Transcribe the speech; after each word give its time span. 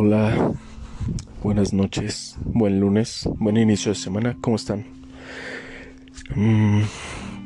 Hola, 0.00 0.52
buenas 1.42 1.72
noches, 1.72 2.36
buen 2.44 2.78
lunes, 2.78 3.28
buen 3.40 3.56
inicio 3.56 3.90
de 3.90 3.98
semana, 3.98 4.36
¿cómo 4.40 4.54
están? 4.54 4.84
Mm, 6.36 6.82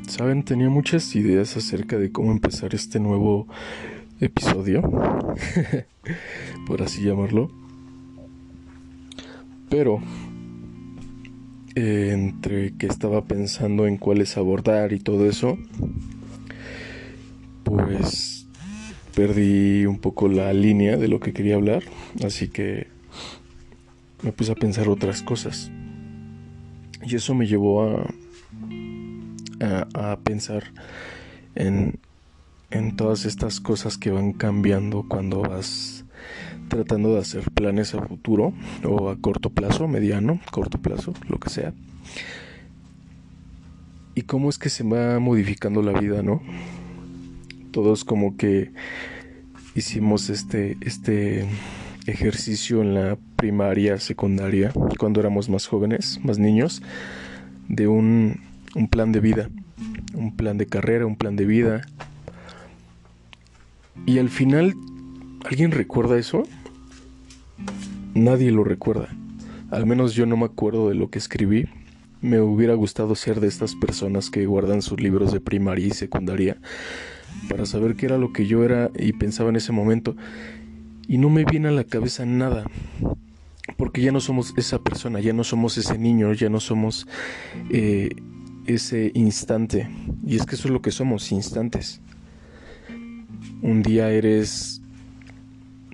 Saben, 0.07 0.43
tenía 0.43 0.69
muchas 0.69 1.17
ideas 1.17 1.57
acerca 1.57 1.97
de 1.97 2.13
cómo 2.13 2.31
empezar 2.31 2.75
este 2.75 3.01
nuevo 3.01 3.47
episodio, 4.21 4.83
por 6.67 6.83
así 6.83 7.03
llamarlo, 7.03 7.51
pero 9.71 10.03
eh, 11.75 12.11
entre 12.13 12.77
que 12.77 12.85
estaba 12.85 13.25
pensando 13.25 13.87
en 13.87 13.97
cuáles 13.97 14.37
abordar 14.37 14.93
y 14.93 14.99
todo 14.99 15.27
eso, 15.27 15.57
pues 17.65 18.42
perdí 19.15 19.87
un 19.87 19.99
poco 19.99 20.29
la 20.29 20.53
línea 20.53 20.97
de 20.97 21.09
lo 21.09 21.21
que 21.21 21.33
quería 21.33 21.57
hablar, 21.57 21.83
así 22.25 22.49
que 22.49 22.89
me 24.23 24.33
puse 24.33 24.53
a 24.53 24.57
pensar 24.57 24.89
otras 24.89 25.23
cosas. 25.23 25.71
Y 27.05 27.17
eso 27.17 27.35
me 27.35 27.47
llevó 27.47 27.85
a, 27.85 28.07
a, 29.95 30.17
pensar 30.21 30.65
en, 31.55 31.99
en 32.71 32.97
todas 32.97 33.25
estas 33.25 33.61
cosas 33.61 33.99
que 33.99 34.11
van 34.11 34.33
cambiando 34.33 35.05
cuando 35.09 35.43
vas 35.43 36.05
tratando 36.69 37.15
de 37.15 37.21
hacer 37.21 37.51
planes 37.51 37.95
a 37.95 38.07
futuro 38.07 38.55
o 38.85 39.11
a 39.11 39.17
corto 39.17 39.51
plazo, 39.51 39.89
mediano, 39.89 40.41
corto 40.51 40.79
plazo, 40.81 41.13
lo 41.29 41.39
que 41.39 41.51
sea. 41.51 41.75
Y 44.15 44.23
cómo 44.23 44.49
es 44.49 44.59
que 44.59 44.71
se 44.71 44.85
va 44.85 45.19
modificando 45.19 45.83
la 45.83 45.99
vida, 45.99 46.23
¿no? 46.23 46.41
Todos 47.73 48.05
como 48.05 48.37
que 48.37 48.71
hicimos 49.75 50.29
este, 50.29 50.77
este 50.83 51.49
ejercicio 52.07 52.83
en 52.83 52.95
la 52.95 53.19
primaria, 53.37 53.99
secundaria, 53.99 54.73
cuando 54.99 55.21
éramos 55.21 55.49
más 55.49 55.67
jóvenes, 55.67 56.21
más 56.23 56.39
niños, 56.39 56.83
de 57.69 57.89
un, 57.89 58.41
un 58.75 58.89
plan 58.89 59.11
de 59.11 59.21
vida, 59.21 59.49
un 60.15 60.37
plan 60.37 60.59
de 60.59 60.67
carrera, 60.67 61.07
un 61.07 61.17
plan 61.17 61.35
de 61.35 61.47
vida. 61.47 61.83
Y 64.05 64.19
al 64.19 64.29
final, 64.29 64.75
¿alguien 65.45 65.71
recuerda 65.71 66.19
eso? 66.19 66.43
Nadie 68.15 68.51
lo 68.51 68.65
recuerda. 68.65 69.09
Al 69.71 69.87
menos 69.87 70.13
yo 70.15 70.27
no 70.27 70.37
me 70.37 70.45
acuerdo 70.45 70.91
de 70.91 70.95
lo 70.95 71.09
que 71.09 71.19
escribí. 71.19 71.67
Me 72.21 72.41
hubiera 72.41 72.75
gustado 72.75 73.15
ser 73.15 73.41
de 73.41 73.49
estas 73.49 73.75
personas 73.75 74.29
que 74.29 74.45
guardan 74.45 74.83
sus 74.83 75.01
libros 75.01 75.33
de 75.33 75.41
primaria 75.41 75.87
y 75.87 75.91
secundaria 75.93 76.59
para 77.49 77.67
saber 77.67 77.97
qué 77.97 78.07
era 78.07 78.19
lo 78.19 78.33
que 78.33 78.47
yo 78.47 78.65
era 78.65 78.91
y 78.99 79.13
pensaba 79.13 79.51
en 79.51 79.57
ese 79.57 79.73
momento. 79.73 80.17
Y 81.09 81.19
no 81.19 81.31
me 81.31 81.45
viene 81.45 81.69
a 81.69 81.73
la 81.73 81.85
cabeza 81.85 82.25
nada, 82.25 82.65
porque 83.77 84.01
ya 84.01 84.13
no 84.13 84.21
somos 84.21 84.55
esa 84.57 84.79
persona, 84.79 85.21
ya 85.21 85.33
no 85.33 85.45
somos 85.45 85.77
ese 85.79 85.99
niño, 85.99 86.33
ya 86.33 86.49
no 86.49 86.61
somos 86.61 87.07
eh, 87.71 88.11
ese 88.67 89.11
instante. 89.15 89.89
Y 90.27 90.37
es 90.37 90.47
que 90.47 90.55
eso 90.55 90.69
es 90.69 90.73
lo 90.73 90.83
que 90.83 90.91
somos, 90.91 91.33
instantes. 91.33 92.01
Un 93.61 93.83
día 93.83 94.11
eres 94.11 94.81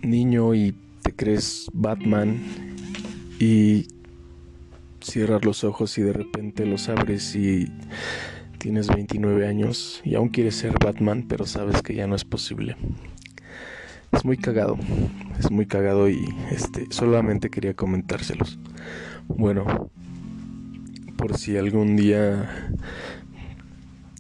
niño 0.03 0.55
y 0.55 0.75
te 1.03 1.13
crees 1.13 1.69
Batman 1.73 2.39
y 3.39 3.87
cierras 5.01 5.45
los 5.45 5.65
ojos 5.65 5.97
y 5.99 6.03
de 6.03 6.13
repente 6.13 6.67
los 6.67 6.89
abres 6.89 7.35
y 7.35 7.67
Tienes 8.59 8.89
29 8.89 9.47
años 9.47 10.01
y 10.05 10.17
aún 10.17 10.31
quieres 10.31 10.57
ser 10.57 10.75
Batman, 10.85 11.27
pero 11.29 11.47
sabes 11.47 11.81
que 11.81 11.95
ya 11.95 12.09
no 12.09 12.17
es 12.17 12.25
posible. 12.25 12.77
Es 14.11 14.25
muy 14.25 14.37
cagado, 14.37 14.77
es 15.39 15.51
muy 15.53 15.67
cagado 15.67 16.09
y 16.09 16.19
este 16.51 16.87
solamente 16.91 17.51
quería 17.51 17.75
comentárselos. 17.75 18.59
Bueno, 19.29 19.91
por 21.17 21.39
si 21.39 21.57
algún 21.57 21.95
día 21.97 22.75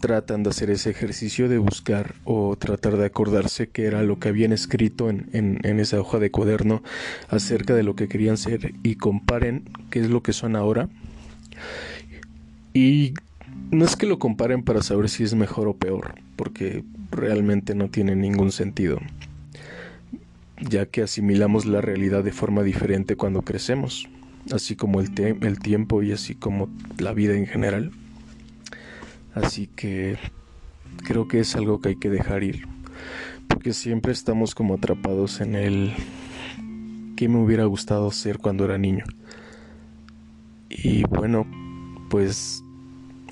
tratan 0.00 0.44
de 0.44 0.50
hacer 0.50 0.70
ese 0.70 0.90
ejercicio 0.90 1.48
de 1.48 1.58
buscar 1.58 2.14
o 2.24 2.54
tratar 2.56 2.96
de 2.96 3.06
acordarse 3.06 3.68
qué 3.70 3.86
era 3.86 4.04
lo 4.04 4.20
que 4.20 4.28
habían 4.28 4.52
escrito 4.52 5.10
en, 5.10 5.28
en, 5.32 5.58
en, 5.64 5.80
esa 5.80 6.00
hoja 6.00 6.20
de 6.20 6.30
cuaderno 6.30 6.84
acerca 7.28 7.74
de 7.74 7.82
lo 7.82 7.96
que 7.96 8.06
querían 8.06 8.36
ser 8.36 8.74
y 8.84 8.94
comparen 8.94 9.64
qué 9.90 9.98
es 9.98 10.10
lo 10.10 10.22
que 10.22 10.32
son 10.32 10.54
ahora. 10.54 10.88
Y 12.72 13.14
no 13.70 13.84
es 13.84 13.96
que 13.96 14.06
lo 14.06 14.18
comparen 14.18 14.62
para 14.62 14.82
saber 14.82 15.08
si 15.08 15.24
es 15.24 15.34
mejor 15.34 15.68
o 15.68 15.76
peor, 15.76 16.14
porque 16.36 16.84
realmente 17.10 17.74
no 17.74 17.88
tiene 17.88 18.16
ningún 18.16 18.52
sentido, 18.52 18.98
ya 20.60 20.86
que 20.86 21.02
asimilamos 21.02 21.66
la 21.66 21.80
realidad 21.80 22.24
de 22.24 22.32
forma 22.32 22.62
diferente 22.62 23.16
cuando 23.16 23.42
crecemos, 23.42 24.08
así 24.52 24.76
como 24.76 25.00
el, 25.00 25.10
el 25.18 25.58
tiempo 25.58 26.02
y 26.02 26.12
así 26.12 26.34
como 26.34 26.68
la 26.98 27.12
vida 27.12 27.34
en 27.34 27.46
general. 27.46 27.92
Así 29.34 29.68
que 29.68 30.16
creo 31.04 31.28
que 31.28 31.40
es 31.40 31.54
algo 31.54 31.80
que 31.80 31.90
hay 31.90 31.96
que 31.96 32.10
dejar 32.10 32.42
ir, 32.42 32.66
porque 33.48 33.72
siempre 33.72 34.12
estamos 34.12 34.54
como 34.54 34.74
atrapados 34.74 35.40
en 35.40 35.54
el 35.54 35.92
que 37.16 37.28
me 37.28 37.38
hubiera 37.38 37.64
gustado 37.64 38.10
ser 38.12 38.38
cuando 38.38 38.64
era 38.64 38.78
niño. 38.78 39.04
Y 40.70 41.02
bueno, 41.04 41.46
pues 42.10 42.62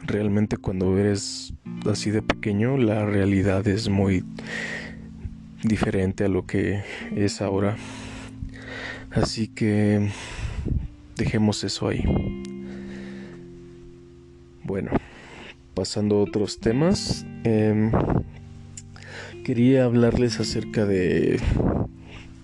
realmente 0.07 0.57
cuando 0.57 0.97
eres 0.99 1.53
así 1.91 2.11
de 2.11 2.23
pequeño 2.23 2.77
la 2.77 3.05
realidad 3.05 3.67
es 3.67 3.89
muy 3.89 4.25
diferente 5.63 6.25
a 6.25 6.29
lo 6.29 6.47
que 6.47 6.83
es 7.15 7.43
ahora. 7.43 7.77
Así 9.11 9.49
que 9.49 10.11
dejemos 11.17 11.65
eso 11.65 11.89
ahí. 11.89 12.05
Bueno, 14.63 14.91
pasando 15.75 16.17
a 16.17 16.23
otros 16.23 16.59
temas, 16.59 17.25
em, 17.45 17.93
quería 19.45 19.85
hablarles 19.85 20.41
acerca 20.41 20.85
de 20.85 21.41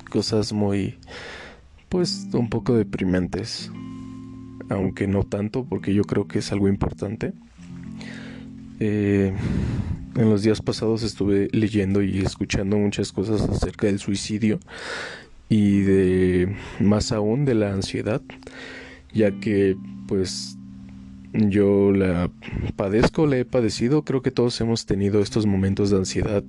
cosas 0.09 0.53
muy, 0.53 0.99
pues, 1.89 2.29
un 2.33 2.49
poco 2.49 2.75
deprimentes, 2.75 3.71
aunque 4.73 5.07
no 5.07 5.25
tanto, 5.25 5.65
porque 5.65 5.95
yo 5.95 6.03
creo 6.05 6.27
que 6.27 6.41
es 6.41 6.53
algo 6.53 6.69
importante. 6.69 7.33
Eh, 8.81 9.33
en 10.17 10.31
los 10.31 10.43
días 10.43 10.61
pasados 10.61 11.03
estuve 11.03 11.49
leyendo 11.53 12.03
y 12.03 12.19
escuchando 12.19 12.77
muchas 12.77 13.13
cosas 13.13 13.43
acerca 13.43 13.87
del 13.87 13.99
suicidio 13.99 14.61
y 15.49 15.81
de 15.81 16.57
más 16.81 17.13
aún 17.13 17.45
de 17.45 17.55
la 17.55 17.73
ansiedad, 17.73 18.21
ya 19.13 19.31
que 19.41 19.77
pues 20.09 20.57
yo 21.33 21.93
la 21.93 22.31
padezco, 22.77 23.27
la 23.27 23.39
he 23.39 23.45
padecido, 23.45 24.05
creo 24.05 24.21
que 24.21 24.31
todos 24.31 24.61
hemos 24.61 24.85
tenido 24.85 25.21
estos 25.21 25.47
momentos 25.47 25.91
de 25.91 25.97
ansiedad 25.97 26.45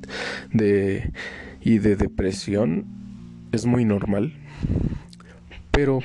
de 0.51 1.12
y 1.62 1.78
de 1.78 1.95
depresión, 1.95 2.85
es 3.51 3.66
muy 3.66 3.85
normal. 3.85 4.33
Pero 5.72 6.00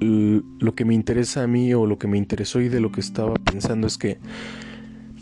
lo 0.00 0.74
que 0.74 0.84
me 0.84 0.94
interesa 0.94 1.42
a 1.42 1.46
mí 1.46 1.74
o 1.74 1.86
lo 1.86 1.98
que 1.98 2.08
me 2.08 2.18
interesó 2.18 2.60
y 2.60 2.68
de 2.68 2.80
lo 2.80 2.92
que 2.92 3.00
estaba 3.00 3.34
pensando 3.34 3.86
es 3.86 3.98
que 3.98 4.18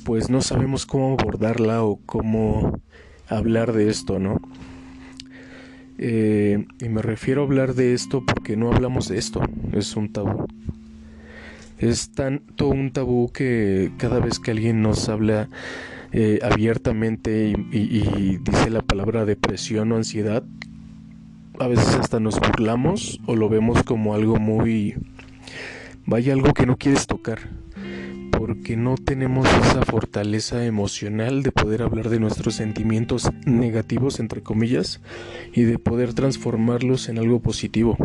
pues 0.04 0.30
no 0.30 0.40
sabemos 0.40 0.86
cómo 0.86 1.16
abordarla 1.18 1.82
o 1.82 1.98
cómo 2.06 2.80
hablar 3.28 3.72
de 3.72 3.88
esto, 3.88 4.18
¿no? 4.18 4.40
Eh, 5.98 6.64
y 6.80 6.88
me 6.88 7.02
refiero 7.02 7.42
a 7.42 7.44
hablar 7.44 7.74
de 7.74 7.94
esto 7.94 8.22
porque 8.24 8.56
no 8.56 8.72
hablamos 8.72 9.08
de 9.08 9.18
esto, 9.18 9.40
es 9.72 9.96
un 9.96 10.12
tabú. 10.12 10.46
Es 11.78 12.12
tanto 12.12 12.68
un 12.68 12.92
tabú 12.92 13.30
que 13.32 13.92
cada 13.98 14.20
vez 14.20 14.38
que 14.38 14.52
alguien 14.52 14.80
nos 14.80 15.08
habla 15.08 15.48
eh, 16.12 16.38
abiertamente 16.42 17.52
y 17.72 18.38
dice 18.38 18.70
la 18.70 18.82
palabra 18.82 19.24
depresión 19.24 19.90
o 19.92 19.96
ansiedad, 19.96 20.44
a 21.60 21.68
veces 21.68 21.94
hasta 21.94 22.20
nos 22.20 22.38
burlamos 22.38 23.20
o 23.26 23.36
lo 23.36 23.48
vemos 23.48 23.82
como 23.82 24.14
algo 24.14 24.38
muy... 24.38 24.94
vaya 26.04 26.32
algo 26.32 26.52
que 26.52 26.66
no 26.66 26.76
quieres 26.76 27.06
tocar, 27.06 27.38
porque 28.30 28.76
no 28.76 28.96
tenemos 28.96 29.48
esa 29.48 29.84
fortaleza 29.84 30.64
emocional 30.64 31.42
de 31.42 31.52
poder 31.52 31.82
hablar 31.82 32.08
de 32.08 32.20
nuestros 32.20 32.54
sentimientos 32.54 33.30
negativos, 33.44 34.20
entre 34.20 34.42
comillas, 34.42 35.00
y 35.52 35.62
de 35.62 35.78
poder 35.78 36.14
transformarlos 36.14 37.08
en 37.08 37.18
algo 37.18 37.40
positivo. 37.40 37.96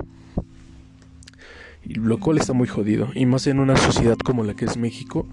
Lo 1.84 2.20
cual 2.20 2.38
está 2.38 2.54
muy 2.54 2.68
jodido, 2.68 3.10
y 3.16 3.26
más 3.26 3.48
en 3.48 3.60
una 3.60 3.76
sociedad 3.76 4.18
como 4.18 4.44
la 4.44 4.54
que 4.54 4.66
es 4.66 4.78
México, 4.78 5.28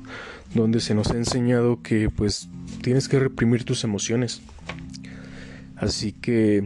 donde 0.54 0.80
se 0.80 0.94
nos 0.94 1.10
ha 1.10 1.16
enseñado 1.16 1.82
que 1.82 2.08
pues 2.10 2.48
tienes 2.82 3.06
que 3.08 3.18
reprimir 3.18 3.64
tus 3.64 3.84
emociones. 3.84 4.40
Así 5.76 6.12
que 6.12 6.64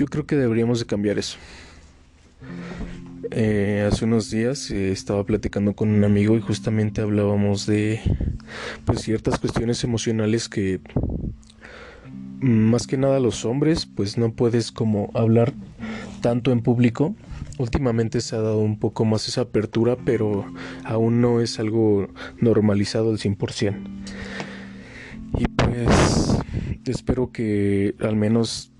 yo 0.00 0.06
creo 0.06 0.24
que 0.24 0.34
deberíamos 0.34 0.78
de 0.80 0.86
cambiar 0.86 1.18
eso. 1.18 1.36
Eh, 3.32 3.86
hace 3.86 4.06
unos 4.06 4.30
días 4.30 4.70
eh, 4.70 4.92
estaba 4.92 5.24
platicando 5.24 5.74
con 5.74 5.90
un 5.90 6.02
amigo 6.04 6.38
y 6.38 6.40
justamente 6.40 7.02
hablábamos 7.02 7.66
de 7.66 8.00
pues 8.86 9.02
ciertas 9.02 9.38
cuestiones 9.38 9.84
emocionales 9.84 10.48
que 10.48 10.80
más 12.40 12.86
que 12.86 12.96
nada 12.96 13.20
los 13.20 13.44
hombres 13.44 13.84
pues 13.84 14.16
no 14.16 14.32
puedes 14.32 14.72
como 14.72 15.10
hablar 15.12 15.52
tanto 16.22 16.50
en 16.50 16.62
público. 16.62 17.14
Últimamente 17.58 18.22
se 18.22 18.36
ha 18.36 18.40
dado 18.40 18.60
un 18.60 18.78
poco 18.78 19.04
más 19.04 19.28
esa 19.28 19.42
apertura, 19.42 19.98
pero 20.02 20.46
aún 20.82 21.20
no 21.20 21.42
es 21.42 21.60
algo 21.60 22.08
normalizado 22.38 23.10
al 23.10 23.18
100%. 23.18 23.76
Y 25.38 25.44
pues 25.44 26.38
espero 26.86 27.30
que 27.32 27.94
al 28.00 28.16
menos 28.16 28.72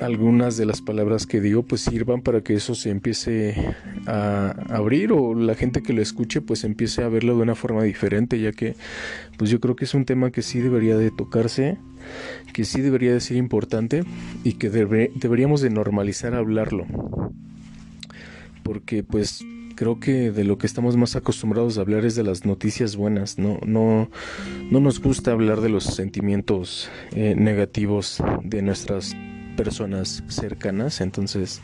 algunas 0.00 0.56
de 0.56 0.66
las 0.66 0.80
palabras 0.80 1.26
que 1.26 1.40
digo 1.40 1.62
pues 1.62 1.82
sirvan 1.82 2.22
para 2.22 2.42
que 2.42 2.54
eso 2.54 2.74
se 2.74 2.90
empiece 2.90 3.74
a 4.06 4.50
abrir 4.68 5.12
o 5.12 5.34
la 5.34 5.54
gente 5.54 5.82
que 5.82 5.92
lo 5.92 6.02
escuche 6.02 6.40
pues 6.40 6.64
empiece 6.64 7.02
a 7.02 7.08
verlo 7.08 7.36
de 7.36 7.42
una 7.42 7.54
forma 7.54 7.82
diferente 7.82 8.40
ya 8.40 8.52
que 8.52 8.76
pues 9.36 9.50
yo 9.50 9.60
creo 9.60 9.76
que 9.76 9.84
es 9.84 9.94
un 9.94 10.04
tema 10.04 10.30
que 10.30 10.42
sí 10.42 10.60
debería 10.60 10.96
de 10.96 11.10
tocarse 11.10 11.78
que 12.52 12.64
sí 12.64 12.80
debería 12.80 13.12
de 13.12 13.20
ser 13.20 13.36
importante 13.36 14.04
y 14.44 14.54
que 14.54 14.70
deberíamos 14.70 15.60
de 15.60 15.70
normalizar 15.70 16.34
hablarlo. 16.34 16.86
Porque 18.62 19.02
pues 19.02 19.44
creo 19.76 19.98
que 19.98 20.30
de 20.30 20.44
lo 20.44 20.58
que 20.58 20.66
estamos 20.66 20.96
más 20.96 21.16
acostumbrados 21.16 21.78
a 21.78 21.80
hablar 21.82 22.04
es 22.04 22.14
de 22.14 22.22
las 22.22 22.44
noticias 22.44 22.96
buenas, 22.96 23.38
no, 23.38 23.58
no, 23.64 24.10
no 24.70 24.80
nos 24.80 25.00
gusta 25.00 25.32
hablar 25.32 25.60
de 25.60 25.70
los 25.70 25.84
sentimientos 25.84 26.90
eh, 27.12 27.34
negativos 27.36 28.22
de 28.44 28.62
nuestras 28.62 29.16
personas 29.62 30.24
cercanas, 30.28 31.02
entonces 31.02 31.60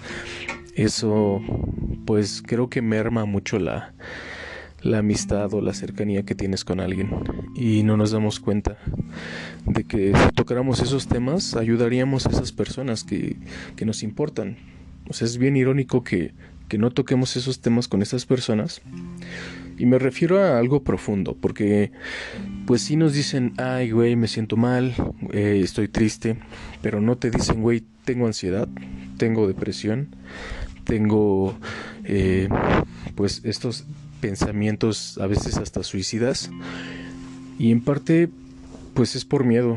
eso 0.75 1.41
pues 2.05 2.43
creo 2.45 2.69
que 2.69 2.83
merma 2.83 3.25
mucho 3.25 3.59
la, 3.59 3.95
la 4.83 4.99
amistad 4.99 5.55
o 5.55 5.63
la 5.63 5.73
cercanía 5.73 6.25
que 6.25 6.35
tienes 6.35 6.63
con 6.63 6.79
alguien 6.79 7.09
y 7.55 7.85
no 7.85 7.97
nos 7.97 8.11
damos 8.11 8.39
cuenta 8.39 8.77
de 9.65 9.85
que 9.85 10.13
si 10.15 10.29
tocáramos 10.35 10.81
esos 10.81 11.09
temas 11.09 11.57
ayudaríamos 11.57 12.27
a 12.27 12.31
esas 12.31 12.53
personas 12.53 13.03
que, 13.03 13.39
que 13.77 13.87
nos 13.87 14.03
importan. 14.03 14.59
O 15.09 15.15
sea, 15.15 15.25
es 15.25 15.39
bien 15.39 15.57
irónico 15.57 16.05
que, 16.05 16.35
que 16.69 16.77
no 16.77 16.91
toquemos 16.91 17.35
esos 17.39 17.61
temas 17.61 17.89
con 17.89 18.03
esas 18.03 18.27
personas 18.27 18.83
y 19.78 19.87
me 19.87 19.99
refiero 19.99 20.40
a 20.40 20.58
algo 20.58 20.82
profundo, 20.82 21.37
porque 21.40 21.93
pues 22.67 22.82
si 22.82 22.96
nos 22.96 23.12
dicen, 23.12 23.52
ay, 23.58 23.90
güey, 23.90 24.17
me 24.17 24.28
siento 24.28 24.56
mal, 24.56 24.94
eh, 25.32 25.61
estoy 25.62 25.88
triste, 25.88 26.37
pero 26.82 27.00
no 27.00 27.17
te 27.17 27.31
dicen, 27.31 27.62
güey, 27.62 27.84
tengo 28.05 28.26
ansiedad, 28.26 28.69
tengo 29.19 29.46
depresión, 29.46 30.17
tengo 30.84 31.58
eh, 32.05 32.49
pues 33.14 33.43
estos 33.44 33.84
pensamientos 34.20 35.19
a 35.19 35.26
veces 35.26 35.58
hasta 35.58 35.82
suicidas. 35.82 36.50
Y 37.58 37.70
en 37.70 37.81
parte 37.81 38.28
pues 38.96 39.14
es 39.14 39.26
por 39.26 39.44
miedo, 39.44 39.76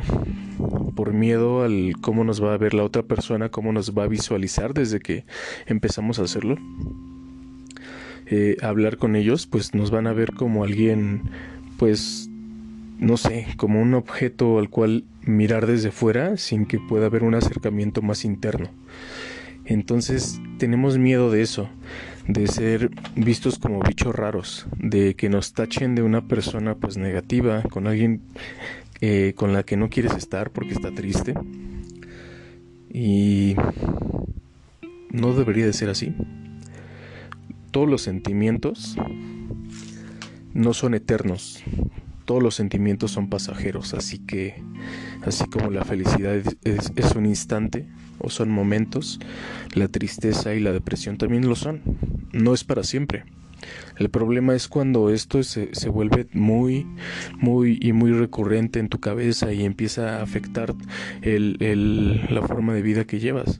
por 0.95 1.13
miedo 1.13 1.63
al 1.63 1.95
cómo 1.99 2.23
nos 2.23 2.41
va 2.41 2.53
a 2.53 2.57
ver 2.57 2.73
la 2.73 2.85
otra 2.85 3.03
persona, 3.03 3.49
cómo 3.49 3.73
nos 3.73 3.97
va 3.97 4.03
a 4.03 4.07
visualizar 4.07 4.73
desde 4.73 5.01
que 5.01 5.25
empezamos 5.65 6.19
a 6.19 6.23
hacerlo. 6.23 6.55
Eh, 8.31 8.57
hablar 8.61 8.97
con 8.97 9.15
ellos, 9.15 9.47
pues 9.47 9.73
nos 9.73 9.89
van 9.89 10.05
a 10.05 10.13
ver 10.13 10.33
como 10.33 10.63
alguien, 10.63 11.23
pues, 11.77 12.29
no 12.99 13.17
sé, 13.17 13.47
como 13.57 13.81
un 13.81 13.95
objeto 13.95 14.59
al 14.59 14.69
cual 14.69 15.03
mirar 15.23 15.65
desde 15.65 15.89
fuera 15.89 16.37
sin 16.37 16.67
que 16.67 16.79
pueda 16.79 17.07
haber 17.07 17.23
un 17.23 17.33
acercamiento 17.33 18.03
más 18.03 18.25
interno. 18.25 18.69
Entonces 19.65 20.39
tenemos 20.59 20.99
miedo 20.99 21.31
de 21.31 21.41
eso, 21.41 21.69
de 22.27 22.45
ser 22.45 22.91
vistos 23.15 23.57
como 23.57 23.81
bichos 23.81 24.15
raros, 24.15 24.67
de 24.77 25.15
que 25.15 25.29
nos 25.29 25.53
tachen 25.53 25.95
de 25.95 26.03
una 26.03 26.27
persona 26.27 26.75
pues 26.75 26.97
negativa, 26.97 27.63
con 27.63 27.87
alguien 27.87 28.21
eh, 29.01 29.33
con 29.35 29.53
la 29.53 29.63
que 29.63 29.75
no 29.75 29.89
quieres 29.89 30.13
estar 30.13 30.51
porque 30.51 30.73
está 30.73 30.91
triste. 30.91 31.33
Y 32.93 33.55
no 35.11 35.33
debería 35.33 35.65
de 35.65 35.73
ser 35.73 35.89
así 35.89 36.13
todos 37.71 37.89
los 37.89 38.01
sentimientos 38.01 38.95
no 40.53 40.73
son 40.73 40.93
eternos. 40.93 41.63
Todos 42.25 42.43
los 42.43 42.55
sentimientos 42.55 43.11
son 43.11 43.27
pasajeros, 43.29 43.93
así 43.93 44.19
que 44.19 44.61
así 45.23 45.45
como 45.45 45.71
la 45.71 45.83
felicidad 45.83 46.35
es, 46.35 47.15
un 47.15 47.25
instante 47.25 47.87
o 48.19 48.29
son 48.29 48.49
momentos, 48.49 49.19
la 49.73 49.87
tristeza 49.87 50.53
y 50.53 50.59
la 50.59 50.71
depresión 50.71 51.17
también 51.17 51.47
lo 51.47 51.55
son. 51.55 51.81
No 52.31 52.53
es 52.53 52.63
para 52.63 52.83
siempre. 52.83 53.25
El 53.97 54.09
problema 54.09 54.53
es 54.53 54.67
cuando 54.67 55.09
esto 55.09 55.41
se, 55.43 55.73
se, 55.73 55.89
vuelve 55.89 56.27
muy, 56.31 56.85
muy 57.39 57.79
y 57.81 57.93
muy 57.93 58.11
recurrente 58.11 58.79
en 58.79 58.89
tu 58.89 58.99
cabeza 58.99 59.51
y 59.51 59.65
empieza 59.65 60.19
a 60.19 60.21
afectar 60.21 60.75
el, 61.21 61.57
el, 61.59 62.33
la 62.33 62.41
forma 62.43 62.73
de 62.73 62.81
vida 62.81 63.05
que 63.05 63.19
llevas 63.19 63.59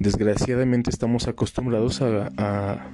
desgraciadamente 0.00 0.90
estamos 0.90 1.28
acostumbrados 1.28 2.00
a, 2.00 2.86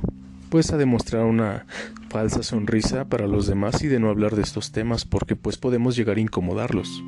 pues 0.50 0.72
a 0.72 0.76
demostrar 0.76 1.24
una 1.24 1.64
falsa 2.10 2.42
sonrisa 2.42 3.08
para 3.08 3.28
los 3.28 3.46
demás 3.46 3.82
y 3.82 3.86
de 3.86 4.00
no 4.00 4.10
hablar 4.10 4.34
de 4.34 4.42
estos 4.42 4.72
temas 4.72 5.04
porque 5.04 5.36
pues 5.36 5.56
podemos 5.56 5.96
llegar 5.96 6.18
a 6.18 6.20
incomodarlos. 6.20 7.02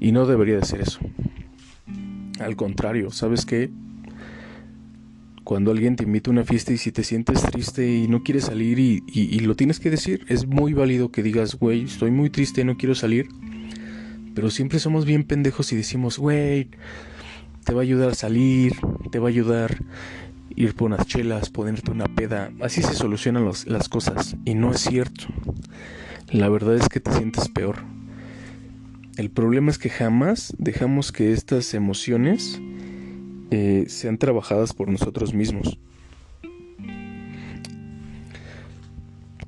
Y 0.00 0.12
no 0.12 0.26
debería 0.26 0.56
de 0.56 0.64
ser 0.64 0.80
eso. 0.80 1.00
Al 2.38 2.56
contrario, 2.56 3.10
¿sabes 3.10 3.44
qué? 3.44 3.70
Cuando 5.42 5.72
alguien 5.72 5.96
te 5.96 6.04
invita 6.04 6.30
a 6.30 6.32
una 6.32 6.44
fiesta 6.44 6.72
y 6.72 6.78
si 6.78 6.92
te 6.92 7.02
sientes 7.02 7.42
triste 7.42 7.92
y 7.92 8.06
no 8.06 8.22
quieres 8.22 8.44
salir 8.44 8.78
y, 8.78 9.02
y 9.12 9.40
lo 9.40 9.56
tienes 9.56 9.80
que 9.80 9.90
decir, 9.90 10.24
es 10.28 10.46
muy 10.46 10.72
válido 10.72 11.10
que 11.10 11.24
digas, 11.24 11.56
güey, 11.56 11.82
estoy 11.84 12.12
muy 12.12 12.30
triste, 12.30 12.64
no 12.64 12.76
quiero 12.76 12.94
salir. 12.94 13.26
Pero 14.34 14.50
siempre 14.50 14.78
somos 14.78 15.04
bien 15.04 15.24
pendejos 15.24 15.72
y 15.72 15.76
decimos, 15.76 16.18
güey, 16.18 16.70
te 17.64 17.72
va 17.72 17.80
a 17.80 17.82
ayudar 17.82 18.10
a 18.10 18.14
salir, 18.14 18.74
te 19.10 19.18
va 19.18 19.28
a 19.28 19.30
ayudar 19.30 19.78
ir 20.56 20.74
por 20.74 20.86
unas 20.86 21.06
chelas, 21.06 21.50
ponerte 21.50 21.90
una 21.90 22.06
peda. 22.06 22.52
Así 22.60 22.82
se 22.82 22.94
solucionan 22.94 23.48
las 23.66 23.88
cosas 23.88 24.36
y 24.44 24.54
no 24.54 24.72
es 24.72 24.80
cierto. 24.80 25.26
La 26.30 26.48
verdad 26.48 26.76
es 26.76 26.88
que 26.88 27.00
te 27.00 27.12
sientes 27.12 27.48
peor. 27.48 27.76
El 29.16 29.30
problema 29.30 29.70
es 29.70 29.78
que 29.78 29.90
jamás 29.90 30.54
dejamos 30.58 31.12
que 31.12 31.32
estas 31.32 31.74
emociones 31.74 32.60
eh, 33.50 33.84
sean 33.88 34.16
trabajadas 34.16 34.72
por 34.72 34.88
nosotros 34.88 35.34
mismos. 35.34 35.78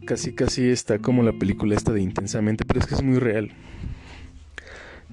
Casi 0.05 0.35
casi 0.35 0.69
está 0.69 0.99
como 0.99 1.23
la 1.23 1.33
película 1.33 1.75
esta 1.75 1.93
de 1.93 2.03
intensamente, 2.03 2.67
pero 2.67 2.81
es 2.81 2.87
que 2.87 2.95
es 2.95 3.03
muy 3.03 3.19
real. 3.19 3.53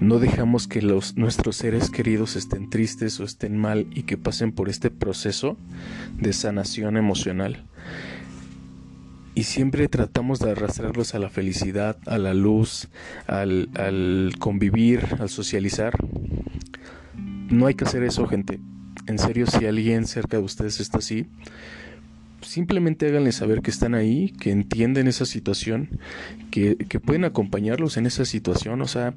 No 0.01 0.17
dejamos 0.17 0.67
que 0.67 0.81
los, 0.81 1.15
nuestros 1.15 1.55
seres 1.57 1.91
queridos 1.91 2.35
estén 2.35 2.71
tristes 2.71 3.19
o 3.19 3.23
estén 3.23 3.55
mal 3.55 3.85
y 3.91 4.01
que 4.01 4.17
pasen 4.17 4.51
por 4.51 4.67
este 4.67 4.89
proceso 4.89 5.57
de 6.17 6.33
sanación 6.33 6.97
emocional. 6.97 7.63
Y 9.35 9.43
siempre 9.43 9.87
tratamos 9.87 10.39
de 10.39 10.49
arrastrarlos 10.49 11.13
a 11.13 11.19
la 11.19 11.29
felicidad, 11.29 11.97
a 12.07 12.17
la 12.17 12.33
luz, 12.33 12.87
al, 13.27 13.69
al 13.75 14.33
convivir, 14.39 15.05
al 15.19 15.29
socializar. 15.29 15.93
No 17.51 17.67
hay 17.67 17.75
que 17.75 17.85
hacer 17.85 18.01
eso, 18.01 18.25
gente. 18.25 18.59
En 19.05 19.19
serio, 19.19 19.45
si 19.45 19.67
alguien 19.67 20.07
cerca 20.07 20.37
de 20.37 20.43
ustedes 20.43 20.79
está 20.79 20.97
así, 20.97 21.27
simplemente 22.41 23.07
háganle 23.07 23.33
saber 23.33 23.61
que 23.61 23.69
están 23.69 23.93
ahí, 23.93 24.31
que 24.31 24.49
entienden 24.49 25.07
esa 25.07 25.27
situación, 25.27 25.99
que, 26.49 26.75
que 26.75 26.99
pueden 26.99 27.23
acompañarlos 27.23 27.97
en 27.97 28.07
esa 28.07 28.25
situación. 28.25 28.81
O 28.81 28.87
sea, 28.87 29.13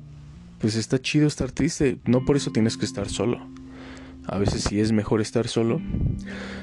pues 0.65 0.77
está 0.77 0.99
chido 0.99 1.27
estar 1.27 1.53
triste, 1.53 1.99
no 2.07 2.25
por 2.25 2.37
eso 2.37 2.51
tienes 2.51 2.79
que 2.79 2.87
estar 2.87 3.11
solo. 3.11 3.39
A 4.25 4.39
veces 4.39 4.63
sí 4.63 4.81
es 4.81 4.93
mejor 4.93 5.21
estar 5.21 5.47
solo. 5.47 5.83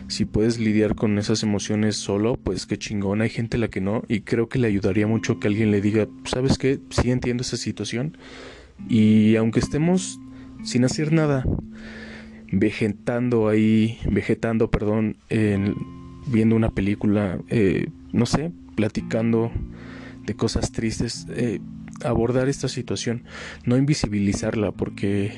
Si 0.08 0.26
puedes 0.26 0.58
lidiar 0.58 0.96
con 0.96 1.20
esas 1.20 1.44
emociones 1.44 1.98
solo, 1.98 2.36
pues 2.36 2.66
qué 2.66 2.80
chingón. 2.80 3.22
Hay 3.22 3.30
gente 3.30 3.58
a 3.58 3.60
la 3.60 3.68
que 3.68 3.80
no 3.80 4.02
y 4.08 4.22
creo 4.22 4.50
que 4.50 4.58
le 4.58 4.68
ayudaría 4.68 5.06
mucho 5.06 5.40
que 5.40 5.48
alguien 5.48 5.70
le 5.70 5.82
diga, 5.82 6.08
¿sabes 6.24 6.58
qué? 6.58 6.80
Sí 6.90 7.12
entiendo 7.12 7.42
esa 7.42 7.58
situación. 7.58 8.18
Y 8.90 9.36
aunque 9.36 9.60
estemos 9.60 10.20
sin 10.64 10.84
hacer 10.84 11.14
nada, 11.14 11.46
vegetando 12.52 13.50
ahí, 13.50 14.00
vegetando, 14.10 14.72
perdón, 14.72 15.18
viendo 16.26 16.56
una 16.56 16.72
película, 16.72 17.38
eh, 17.50 17.86
no 18.14 18.26
sé, 18.26 18.52
platicando 18.76 19.52
de 20.26 20.34
cosas 20.34 20.72
tristes, 20.72 21.28
eh, 21.30 21.60
abordar 22.04 22.50
esta 22.50 22.68
situación, 22.68 23.24
no 23.66 23.78
invisibilizarla, 23.78 24.72
porque 24.72 25.34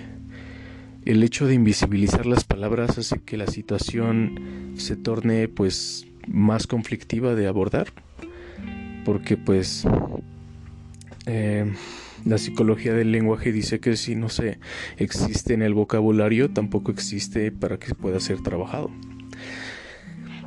el 1.06 1.24
hecho 1.24 1.48
de 1.48 1.54
invisibilizar 1.54 2.26
las 2.26 2.44
palabras 2.44 2.98
hace 2.98 3.20
que 3.20 3.38
la 3.38 3.48
situación 3.48 4.74
se 4.78 4.96
torne 4.96 5.48
pues 5.48 6.08
más 6.28 6.68
conflictiva 6.68 7.36
de 7.36 7.48
abordar, 7.48 7.88
porque 9.06 9.38
pues 9.38 9.86
eh, 11.26 11.72
la 12.26 12.38
psicología 12.38 12.94
del 12.94 13.12
lenguaje 13.12 13.52
dice 13.52 13.80
que 13.80 13.98
si 13.98 14.16
no 14.16 14.30
se 14.30 14.60
existe 14.98 15.54
en 15.54 15.62
el 15.62 15.74
vocabulario, 15.74 16.50
tampoco 16.50 16.92
existe 16.92 17.52
para 17.52 17.78
que 17.78 17.94
pueda 17.96 18.20
ser 18.20 18.42
trabajado. 18.42 18.90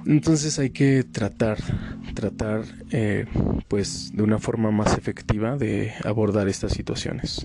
Entonces 0.06 0.60
hay 0.60 0.70
que 0.70 1.02
tratar, 1.02 1.58
tratar 2.14 2.62
eh, 2.92 3.26
pues 3.66 4.12
de 4.14 4.22
una 4.22 4.38
forma 4.38 4.70
más 4.70 4.96
efectiva 4.96 5.56
de 5.56 5.92
abordar 6.04 6.48
estas 6.48 6.72
situaciones. 6.72 7.44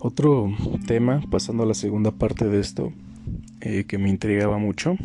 Otro 0.00 0.52
tema, 0.86 1.22
pasando 1.30 1.62
a 1.62 1.66
la 1.66 1.74
segunda 1.74 2.10
parte 2.10 2.46
de 2.46 2.58
esto, 2.58 2.92
eh, 3.60 3.84
que 3.84 3.98
me 3.98 4.08
intrigaba 4.08 4.58
mucho, 4.58 4.96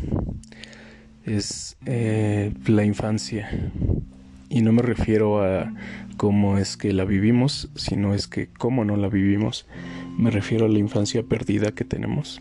es 1.24 1.76
eh, 1.86 2.52
la 2.66 2.84
infancia. 2.84 3.70
Y 4.48 4.62
no 4.62 4.72
me 4.72 4.82
refiero 4.82 5.44
a 5.44 5.72
cómo 6.16 6.58
es 6.58 6.76
que 6.76 6.92
la 6.92 7.04
vivimos, 7.04 7.70
sino 7.76 8.12
es 8.12 8.26
que 8.26 8.48
cómo 8.48 8.84
no 8.84 8.96
la 8.96 9.08
vivimos. 9.08 9.66
Me 10.18 10.30
refiero 10.30 10.66
a 10.66 10.68
la 10.68 10.78
infancia 10.78 11.22
perdida 11.22 11.72
que 11.72 11.84
tenemos. 11.84 12.40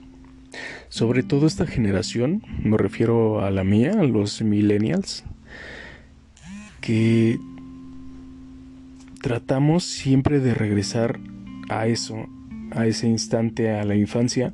Sobre 0.89 1.23
todo 1.23 1.47
esta 1.47 1.65
generación, 1.65 2.43
me 2.63 2.77
refiero 2.77 3.43
a 3.43 3.51
la 3.51 3.63
mía, 3.63 3.91
a 3.99 4.03
los 4.03 4.41
millennials, 4.41 5.23
que 6.81 7.39
tratamos 9.21 9.83
siempre 9.83 10.39
de 10.39 10.53
regresar 10.53 11.19
a 11.69 11.87
eso, 11.87 12.27
a 12.71 12.85
ese 12.85 13.07
instante, 13.07 13.71
a 13.71 13.83
la 13.83 13.95
infancia, 13.95 14.53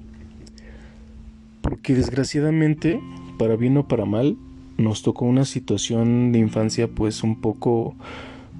porque 1.61 1.93
desgraciadamente, 1.93 2.99
para 3.37 3.55
bien 3.55 3.77
o 3.77 3.87
para 3.87 4.05
mal, 4.05 4.37
nos 4.77 5.03
tocó 5.03 5.25
una 5.25 5.45
situación 5.45 6.31
de 6.31 6.39
infancia 6.39 6.87
pues 6.87 7.23
un 7.23 7.39
poco 7.41 7.95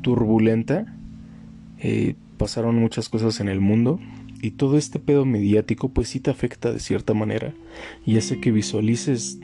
turbulenta. 0.02 0.94
Eh, 1.80 2.16
pasaron 2.38 2.76
muchas 2.76 3.10
cosas 3.10 3.40
en 3.40 3.48
el 3.48 3.60
mundo 3.60 4.00
y 4.42 4.52
todo 4.52 4.78
este 4.78 5.00
pedo 5.00 5.26
mediático 5.26 5.90
pues 5.90 6.10
sí 6.10 6.20
te 6.20 6.32
afecta 6.32 6.72
de 6.72 6.80
cierta 6.80 7.14
manera 7.14 7.54
y 8.06 8.18
hace 8.18 8.40
que 8.40 8.52
visualices 8.52 9.40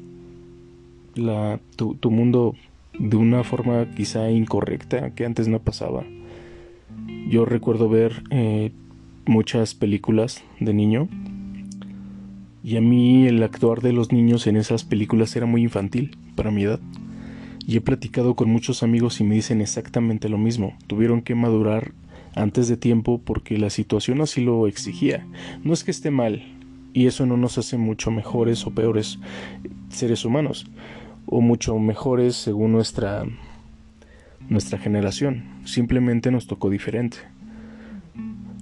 tu, 1.75 2.11
mundo 2.11 2.55
de 2.97 3.17
una 3.17 3.43
forma 3.43 3.89
quizá 3.91 4.29
incorrecta 4.31 5.11
que 5.11 5.25
antes 5.25 5.47
no 5.47 5.59
pasaba. 5.59 6.03
Yo 7.29 7.45
recuerdo 7.45 7.89
ver 7.89 8.23
eh, 8.31 8.71
muchas 9.25 9.75
películas 9.75 10.43
de 10.59 10.73
niño 10.73 11.07
y 12.63 12.77
a 12.77 12.81
mí 12.81 13.27
el 13.27 13.41
actuar 13.43 13.81
de 13.81 13.93
los 13.93 14.11
niños 14.11 14.47
en 14.47 14.57
esas 14.57 14.83
películas 14.83 15.35
era 15.35 15.45
muy 15.45 15.61
infantil 15.61 16.17
para 16.35 16.51
mi 16.51 16.63
edad. 16.63 16.79
Y 17.65 17.77
he 17.77 17.81
platicado 17.81 18.35
con 18.35 18.49
muchos 18.49 18.81
amigos 18.81 19.19
y 19.19 19.25
me 19.25 19.35
dicen 19.35 19.61
exactamente 19.61 20.29
lo 20.29 20.37
mismo. 20.37 20.77
Tuvieron 20.87 21.21
que 21.21 21.35
madurar 21.35 21.93
antes 22.37 22.67
de 22.67 22.77
tiempo 22.77 23.21
porque 23.23 23.57
la 23.57 23.69
situación 23.69 24.21
así 24.21 24.41
lo 24.41 24.67
exigía. 24.67 25.25
No 25.63 25.73
es 25.73 25.83
que 25.83 25.91
esté 25.91 26.11
mal, 26.11 26.43
y 26.93 27.07
eso 27.07 27.25
no 27.25 27.37
nos 27.37 27.57
hace 27.57 27.77
mucho 27.77 28.11
mejores 28.11 28.65
o 28.65 28.71
peores 28.71 29.19
seres 29.89 30.25
humanos, 30.25 30.67
o 31.25 31.41
mucho 31.41 31.77
mejores 31.77 32.35
según 32.35 32.71
nuestra 32.71 33.25
nuestra 34.49 34.79
generación. 34.79 35.43
Simplemente 35.65 36.31
nos 36.31 36.47
tocó 36.47 36.69
diferente. 36.69 37.17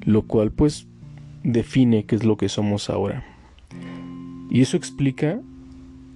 Lo 0.03 0.24
cual 0.24 0.51
pues 0.51 0.88
define 1.44 2.05
qué 2.05 2.15
es 2.15 2.24
lo 2.24 2.38
que 2.38 2.50
somos 2.50 2.89
ahora. 2.89 3.24
Y 4.50 4.62
eso 4.62 4.77
explica 4.77 5.39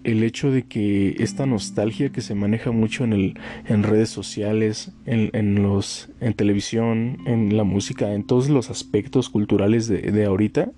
el 0.04 0.24
hecho 0.24 0.52
de 0.52 0.64
que 0.64 1.16
esta 1.20 1.46
nostalgia 1.46 2.10
que 2.10 2.22
se 2.22 2.36
maneja 2.36 2.72
mucho 2.72 3.04
en, 3.04 3.14
el, 3.14 3.40
en 3.68 3.84
redes 3.84 4.10
sociales, 4.10 4.92
en, 5.06 5.62
los, 5.62 6.10
en 6.22 6.34
televisión, 6.34 7.18
en 7.26 7.58
la 7.58 7.64
música, 7.64 8.14
en 8.14 8.24
todos 8.24 8.50
los 8.50 8.70
aspectos 8.70 9.30
culturales 9.30 9.88
de, 9.88 10.26
ahorita, 10.26 10.72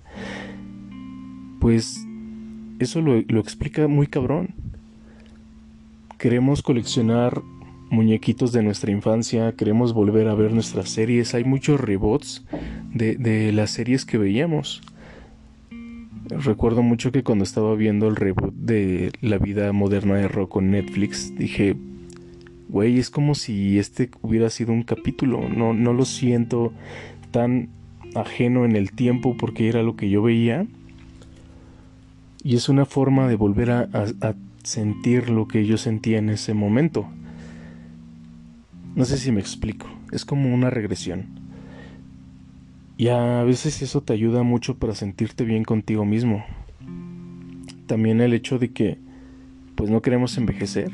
pues 1.60 2.04
eso 2.78 3.00
lo, 3.00 3.22
lo, 3.28 3.40
explica 3.40 3.86
muy 3.86 4.08
cabrón. 4.08 4.54
Queremos 6.18 6.62
coleccionar 6.62 7.42
muñequitos 7.90 8.52
de 8.52 8.62
nuestra 8.62 8.90
infancia, 8.90 9.52
queremos 9.52 9.92
volver 9.92 10.28
a 10.28 10.34
ver 10.34 10.52
nuestras 10.52 10.88
series, 10.88 11.34
hay 11.34 11.44
muchos 11.44 11.80
rebots 11.80 12.44
de, 12.92 13.16
de 13.16 13.52
las 13.52 13.70
series 13.70 14.04
que 14.04 14.18
veíamos. 14.18 14.82
Recuerdo 16.28 16.82
mucho 16.82 17.12
que 17.12 17.22
cuando 17.22 17.44
estaba 17.44 17.74
viendo 17.74 18.08
el 18.08 18.16
reboot 18.16 18.54
de 18.54 19.12
La 19.20 19.38
vida 19.38 19.72
moderna 19.72 20.14
de 20.14 20.28
Rock 20.28 20.52
con 20.52 20.70
Netflix, 20.70 21.34
dije, 21.36 21.76
güey, 22.68 22.98
es 22.98 23.10
como 23.10 23.34
si 23.34 23.78
este 23.78 24.10
hubiera 24.22 24.48
sido 24.48 24.72
un 24.72 24.82
capítulo, 24.82 25.48
no, 25.48 25.74
no 25.74 25.92
lo 25.92 26.04
siento 26.04 26.72
tan 27.30 27.68
ajeno 28.14 28.64
en 28.64 28.76
el 28.76 28.92
tiempo 28.92 29.36
porque 29.36 29.68
era 29.68 29.82
lo 29.82 29.96
que 29.96 30.10
yo 30.10 30.22
veía. 30.22 30.66
Y 32.44 32.56
es 32.56 32.68
una 32.68 32.86
forma 32.86 33.28
de 33.28 33.36
volver 33.36 33.70
a 33.70 33.88
sentir 34.62 35.28
lo 35.30 35.48
que 35.48 35.66
yo 35.66 35.76
sentía 35.76 36.18
en 36.18 36.28
ese 36.28 36.54
momento. 36.54 37.08
No 38.94 39.04
sé 39.04 39.16
si 39.16 39.32
me 39.32 39.40
explico, 39.40 39.88
es 40.12 40.24
como 40.24 40.52
una 40.52 40.70
regresión. 40.70 41.41
Y 43.02 43.08
a 43.08 43.42
veces 43.42 43.82
eso 43.82 44.00
te 44.00 44.12
ayuda 44.12 44.44
mucho 44.44 44.78
para 44.78 44.94
sentirte 44.94 45.42
bien 45.42 45.64
contigo 45.64 46.04
mismo. 46.04 46.44
También 47.88 48.20
el 48.20 48.32
hecho 48.32 48.60
de 48.60 48.70
que 48.70 48.96
pues 49.74 49.90
no 49.90 50.02
queremos 50.02 50.38
envejecer. 50.38 50.92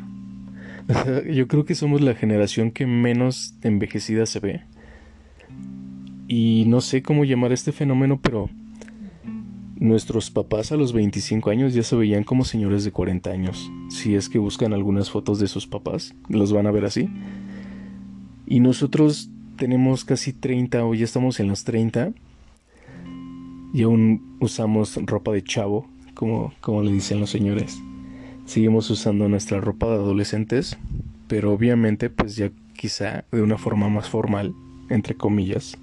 Yo 1.30 1.46
creo 1.48 1.66
que 1.66 1.74
somos 1.74 2.00
la 2.00 2.14
generación 2.14 2.70
que 2.70 2.86
menos 2.86 3.56
envejecida 3.60 4.24
se 4.24 4.40
ve. 4.40 4.62
Y 6.28 6.64
no 6.66 6.80
sé 6.80 7.02
cómo 7.02 7.26
llamar 7.26 7.52
este 7.52 7.72
fenómeno, 7.72 8.18
pero 8.22 8.48
nuestros 9.76 10.30
papás 10.30 10.72
a 10.72 10.76
los 10.78 10.94
25 10.94 11.50
años 11.50 11.74
ya 11.74 11.82
se 11.82 11.94
veían 11.94 12.24
como 12.24 12.46
señores 12.46 12.84
de 12.84 12.90
40 12.90 13.28
años. 13.28 13.70
Si 13.90 14.14
es 14.14 14.30
que 14.30 14.38
buscan 14.38 14.72
algunas 14.72 15.10
fotos 15.10 15.40
de 15.40 15.46
sus 15.46 15.66
papás, 15.66 16.14
los 16.30 16.54
van 16.54 16.66
a 16.66 16.70
ver 16.70 16.86
así. 16.86 17.10
Y 18.46 18.60
nosotros 18.60 19.30
tenemos 19.58 20.06
casi 20.06 20.32
30 20.32 20.84
o 20.86 20.94
ya 20.94 21.04
estamos 21.04 21.38
en 21.40 21.48
los 21.48 21.64
30 21.64 22.12
y 23.74 23.82
aún 23.82 24.36
usamos 24.40 24.96
ropa 25.04 25.32
de 25.32 25.42
chavo, 25.42 25.86
como, 26.14 26.54
como 26.62 26.82
le 26.82 26.92
dicen 26.92 27.20
los 27.20 27.28
señores. 27.28 27.78
Seguimos 28.46 28.88
usando 28.88 29.28
nuestra 29.28 29.60
ropa 29.60 29.88
de 29.88 29.96
adolescentes, 29.96 30.78
pero 31.26 31.52
obviamente 31.52 32.08
pues 32.08 32.36
ya 32.36 32.50
quizá 32.74 33.24
de 33.30 33.42
una 33.42 33.58
forma 33.58 33.90
más 33.90 34.08
formal, 34.08 34.54
entre 34.88 35.14
comillas. 35.14 35.76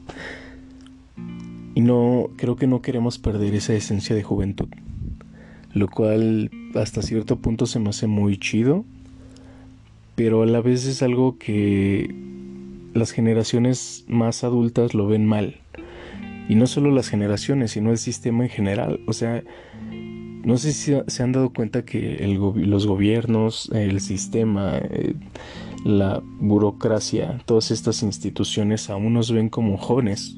Y 1.76 1.82
no, 1.82 2.30
creo 2.38 2.56
que 2.56 2.68
no 2.68 2.82
queremos 2.82 3.20
perder 3.20 3.54
esa 3.54 3.74
esencia 3.74 4.16
de 4.16 4.24
juventud. 4.24 4.70
Lo 5.74 5.90
cual 5.90 6.50
hasta 6.74 7.02
cierto 7.02 7.36
punto 7.36 7.66
se 7.66 7.80
me 7.80 7.90
hace 7.90 8.08
muy 8.08 8.38
chido, 8.38 8.86
pero 10.16 10.42
a 10.42 10.46
la 10.46 10.62
vez 10.62 10.86
es 10.86 11.04
algo 11.04 11.38
que 11.38 12.35
las 12.96 13.12
generaciones 13.12 14.06
más 14.08 14.44
adultas 14.44 14.94
lo 14.94 15.06
ven 15.06 15.26
mal. 15.26 15.58
Y 16.48 16.56
no 16.56 16.66
solo 16.66 16.92
las 16.92 17.10
generaciones, 17.10 17.72
sino 17.72 17.92
el 17.92 17.98
sistema 17.98 18.46
en 18.46 18.50
general. 18.50 19.02
O 19.06 19.14
sea, 19.14 19.44
no 20.44 20.58
sé 20.58 20.72
si 20.72 20.94
se 21.08 21.24
han 21.24 21.34
dado 21.34 21.52
cuenta 21.52 21.84
que 21.84 22.26
los 22.56 22.88
gobiernos, 22.88 23.70
el 23.74 24.00
sistema, 24.00 24.78
eh, 24.78 25.14
la 25.84 26.22
burocracia, 26.40 27.42
todas 27.46 27.70
estas 27.70 28.02
instituciones 28.02 28.90
aún 28.90 29.14
nos 29.14 29.32
ven 29.32 29.50
como 29.50 29.78
jóvenes, 29.78 30.38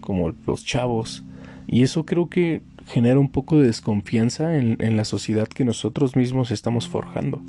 como 0.00 0.32
los 0.46 0.64
chavos. 0.64 1.24
Y 1.66 1.82
eso 1.82 2.06
creo 2.06 2.28
que 2.28 2.62
genera 2.86 3.18
un 3.18 3.30
poco 3.30 3.58
de 3.58 3.66
desconfianza 3.66 4.56
en, 4.56 4.76
en 4.80 4.96
la 4.96 5.04
sociedad 5.04 5.48
que 5.48 5.64
nosotros 5.64 6.14
mismos 6.14 6.52
estamos 6.52 6.86
forjando. 6.86 7.42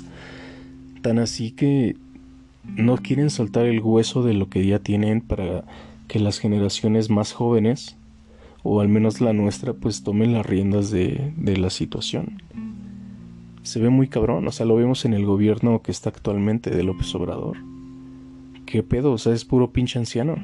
Tan 1.02 1.20
así 1.20 1.52
que 1.52 1.96
no 2.76 2.96
quieren 2.96 3.30
soltar 3.30 3.66
el 3.66 3.80
hueso 3.80 4.22
de 4.22 4.34
lo 4.34 4.48
que 4.48 4.66
ya 4.66 4.78
tienen 4.78 5.20
para 5.20 5.64
que 6.08 6.18
las 6.18 6.38
generaciones 6.38 7.10
más 7.10 7.32
jóvenes, 7.32 7.96
o 8.62 8.80
al 8.80 8.88
menos 8.88 9.20
la 9.20 9.32
nuestra, 9.32 9.74
pues 9.74 10.02
tomen 10.02 10.32
las 10.32 10.44
riendas 10.44 10.90
de, 10.90 11.32
la 11.38 11.70
situación. 11.70 12.42
Se 13.62 13.80
ve 13.80 13.90
muy 13.90 14.08
cabrón, 14.08 14.46
o 14.48 14.52
sea, 14.52 14.66
lo 14.66 14.76
vemos 14.76 15.04
en 15.04 15.14
el 15.14 15.24
gobierno 15.24 15.82
que 15.82 15.92
está 15.92 16.10
actualmente 16.10 16.70
de 16.70 16.82
López 16.82 17.14
Obrador. 17.14 17.58
¿Qué 18.66 18.82
pedo? 18.82 19.12
O 19.12 19.18
sea, 19.18 19.34
es 19.34 19.44
puro 19.44 19.70
pinche 19.70 19.98
anciano. 19.98 20.36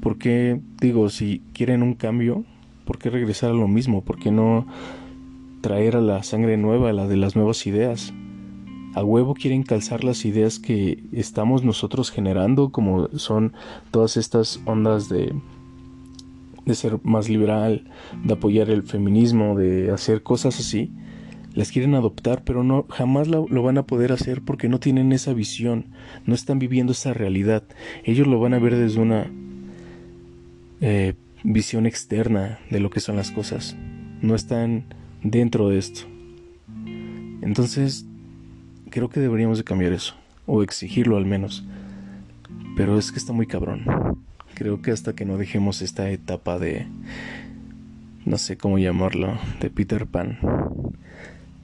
¿Por 0.00 0.18
qué, 0.18 0.60
digo, 0.80 1.10
si 1.10 1.42
quieren 1.52 1.82
un 1.82 1.94
cambio, 1.94 2.44
¿por 2.84 2.98
qué 2.98 3.10
regresar 3.10 3.50
a 3.50 3.54
lo 3.54 3.68
mismo? 3.68 4.02
¿Por 4.02 4.18
qué 4.18 4.30
no 4.30 4.66
traer 5.60 5.96
a 5.96 6.00
la 6.00 6.22
sangre 6.22 6.56
nueva, 6.56 6.90
a 6.90 6.92
la 6.92 7.06
de 7.06 7.16
las 7.16 7.36
nuevas 7.36 7.66
ideas? 7.66 8.12
A 8.94 9.02
huevo 9.02 9.34
quieren 9.34 9.62
calzar 9.62 10.04
las 10.04 10.24
ideas 10.24 10.58
que 10.58 11.02
estamos 11.12 11.64
nosotros 11.64 12.10
generando, 12.10 12.70
como 12.70 13.08
son 13.18 13.54
todas 13.90 14.16
estas 14.16 14.60
ondas 14.66 15.08
de, 15.08 15.34
de 16.66 16.74
ser 16.74 16.98
más 17.02 17.28
liberal, 17.28 17.84
de 18.22 18.34
apoyar 18.34 18.70
el 18.70 18.82
feminismo, 18.82 19.56
de 19.56 19.90
hacer 19.90 20.22
cosas 20.22 20.58
así. 20.58 20.90
Las 21.54 21.70
quieren 21.70 21.94
adoptar, 21.94 22.44
pero 22.44 22.64
no 22.64 22.86
jamás 22.88 23.28
lo, 23.28 23.46
van 23.46 23.78
a 23.78 23.86
poder 23.86 24.12
hacer 24.12 24.42
porque 24.42 24.68
no 24.68 24.80
tienen 24.80 25.12
esa 25.12 25.34
visión, 25.34 25.86
no 26.24 26.34
están 26.34 26.58
viviendo 26.58 26.92
esa 26.92 27.12
realidad. 27.12 27.64
Ellos 28.04 28.26
lo 28.26 28.40
van 28.40 28.54
a 28.54 28.58
ver 28.58 28.74
desde 28.74 29.00
una 29.00 29.30
eh, 30.80 31.14
visión 31.44 31.86
externa 31.86 32.58
de 32.70 32.80
lo 32.80 32.88
que 32.88 33.00
son 33.00 33.16
las 33.16 33.30
cosas. 33.30 33.76
No 34.22 34.34
están 34.34 34.84
dentro 35.22 35.68
de 35.68 35.78
esto. 35.78 36.02
Entonces, 37.42 38.06
Creo 38.92 39.08
que 39.08 39.20
deberíamos 39.20 39.56
de 39.56 39.64
cambiar 39.64 39.94
eso, 39.94 40.14
o 40.44 40.62
exigirlo 40.62 41.16
al 41.16 41.24
menos. 41.24 41.64
Pero 42.76 42.98
es 42.98 43.10
que 43.10 43.18
está 43.18 43.32
muy 43.32 43.46
cabrón. 43.46 43.86
creo 44.54 44.82
que 44.82 44.90
hasta 44.90 45.14
que 45.14 45.24
no 45.24 45.38
dejemos 45.38 45.80
esta 45.80 46.10
etapa 46.10 46.58
de, 46.58 46.86
no 48.26 48.36
sé 48.36 48.58
cómo 48.58 48.76
llamarlo, 48.76 49.38
de 49.62 49.70
Peter 49.70 50.06
Pan, 50.06 50.38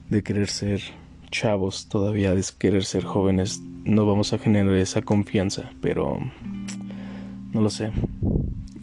de 0.09 0.23
querer 0.23 0.47
ser 0.47 0.81
chavos 1.29 1.87
todavía, 1.87 2.33
de 2.33 2.43
querer 2.57 2.83
ser 2.83 3.03
jóvenes, 3.03 3.61
no 3.83 4.07
vamos 4.07 4.33
a 4.33 4.39
generar 4.39 4.73
esa 4.73 5.03
confianza, 5.03 5.69
pero 5.81 6.17
no 7.53 7.61
lo 7.61 7.69
sé. 7.69 7.91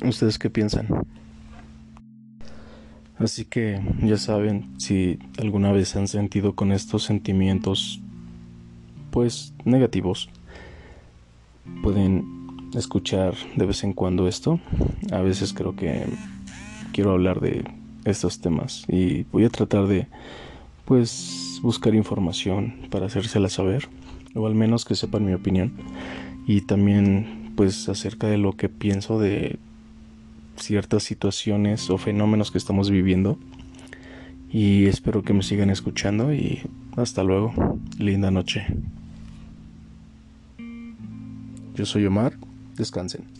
¿Ustedes 0.04 0.38
qué 0.38 0.50
piensan? 0.50 0.86
Así 3.18 3.44
que 3.44 3.80
ya 4.04 4.18
saben, 4.18 4.78
si 4.78 5.18
alguna 5.36 5.72
vez 5.72 5.96
han 5.96 6.06
sentido 6.06 6.54
con 6.54 6.70
estos 6.70 7.02
sentimientos, 7.02 8.00
pues 9.16 9.54
negativos, 9.64 10.28
pueden 11.82 12.48
escuchar 12.74 13.34
de 13.56 13.64
vez 13.64 13.82
en 13.82 13.94
cuando 13.94 14.28
esto. 14.28 14.60
A 15.10 15.22
veces 15.22 15.54
creo 15.54 15.74
que 15.74 16.04
quiero 16.92 17.12
hablar 17.12 17.40
de 17.40 17.64
estos 18.04 18.40
temas 18.42 18.84
y 18.88 19.22
voy 19.32 19.46
a 19.46 19.48
tratar 19.48 19.86
de, 19.86 20.06
pues, 20.84 21.60
buscar 21.62 21.94
información 21.94 22.74
para 22.90 23.06
hacérsela 23.06 23.48
saber, 23.48 23.88
o 24.34 24.46
al 24.46 24.54
menos 24.54 24.84
que 24.84 24.94
sepan 24.94 25.24
mi 25.24 25.32
opinión, 25.32 25.72
y 26.46 26.60
también, 26.60 27.54
pues, 27.56 27.88
acerca 27.88 28.26
de 28.26 28.36
lo 28.36 28.52
que 28.52 28.68
pienso 28.68 29.18
de 29.18 29.58
ciertas 30.58 31.04
situaciones 31.04 31.88
o 31.88 31.96
fenómenos 31.96 32.50
que 32.50 32.58
estamos 32.58 32.90
viviendo. 32.90 33.38
Y 34.52 34.84
espero 34.84 35.22
que 35.22 35.32
me 35.32 35.42
sigan 35.42 35.70
escuchando 35.70 36.34
y 36.34 36.60
hasta 36.96 37.22
luego. 37.22 37.54
Linda 37.98 38.30
noche. 38.30 38.66
Yo 41.76 41.84
soy 41.84 42.06
Omar. 42.06 42.38
Descansen. 42.76 43.35